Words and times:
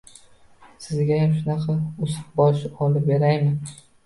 Sizgayam 0.85 1.35
shunaqa 1.35 1.75
ust-bosh 2.07 2.65
olib 2.89 3.07
beraymi? 3.13 3.55